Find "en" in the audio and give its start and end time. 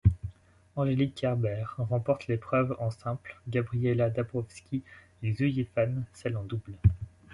2.79-2.89, 6.37-6.43